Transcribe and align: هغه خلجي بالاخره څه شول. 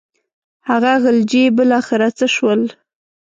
هغه 0.69 0.91
خلجي 1.03 1.43
بالاخره 1.55 2.07
څه 2.17 2.25
شول. 2.35 2.61